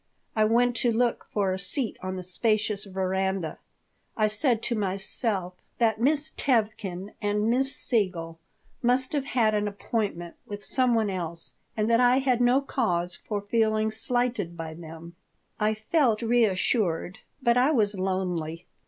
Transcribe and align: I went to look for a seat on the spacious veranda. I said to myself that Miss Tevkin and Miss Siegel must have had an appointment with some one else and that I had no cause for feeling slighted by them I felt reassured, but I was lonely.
I 0.35 0.45
went 0.45 0.75
to 0.77 0.91
look 0.91 1.25
for 1.25 1.53
a 1.53 1.59
seat 1.59 1.95
on 2.01 2.15
the 2.15 2.23
spacious 2.23 2.85
veranda. 2.85 3.59
I 4.17 4.29
said 4.29 4.63
to 4.63 4.75
myself 4.75 5.53
that 5.77 6.01
Miss 6.01 6.31
Tevkin 6.31 7.11
and 7.21 7.51
Miss 7.51 7.75
Siegel 7.75 8.39
must 8.81 9.13
have 9.13 9.25
had 9.25 9.53
an 9.53 9.67
appointment 9.67 10.37
with 10.47 10.63
some 10.65 10.95
one 10.95 11.11
else 11.11 11.53
and 11.77 11.87
that 11.87 11.99
I 11.99 12.17
had 12.17 12.41
no 12.41 12.61
cause 12.61 13.15
for 13.17 13.41
feeling 13.43 13.91
slighted 13.91 14.57
by 14.57 14.73
them 14.73 15.15
I 15.59 15.75
felt 15.75 16.23
reassured, 16.23 17.19
but 17.43 17.55
I 17.55 17.69
was 17.69 17.93
lonely. 17.99 18.65